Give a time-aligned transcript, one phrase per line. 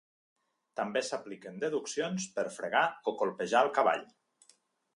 [0.79, 4.05] També s'apliquen deduccions per fregar o colpejar el cavall.